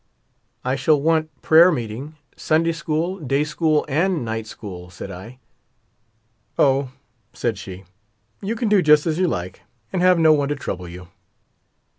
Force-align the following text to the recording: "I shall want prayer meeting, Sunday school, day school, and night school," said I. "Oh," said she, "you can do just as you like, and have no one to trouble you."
"I 0.65 0.75
shall 0.75 0.99
want 0.99 1.29
prayer 1.43 1.71
meeting, 1.71 2.15
Sunday 2.35 2.71
school, 2.71 3.19
day 3.19 3.43
school, 3.43 3.85
and 3.87 4.25
night 4.25 4.47
school," 4.47 4.89
said 4.89 5.11
I. 5.11 5.37
"Oh," 6.57 6.89
said 7.33 7.59
she, 7.59 7.83
"you 8.41 8.55
can 8.55 8.67
do 8.67 8.81
just 8.81 9.05
as 9.05 9.19
you 9.19 9.27
like, 9.27 9.61
and 9.93 10.01
have 10.01 10.17
no 10.17 10.33
one 10.33 10.49
to 10.49 10.55
trouble 10.55 10.87
you." 10.87 11.09